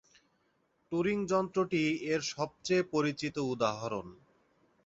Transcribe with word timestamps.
Turing 0.91 1.17
যন্ত্রটি 1.25 1.81
এর 2.11 2.21
সবচেয়ে 2.33 2.83
পরিচিত 2.93 3.35
উদাহরণ। 3.53 4.07